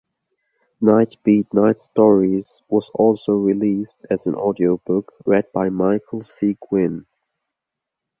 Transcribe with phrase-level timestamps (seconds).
[0.81, 6.57] "Nightbeat: Night Stories" was also released as an audiobook, read by Michael C.
[6.71, 7.05] Gwynne.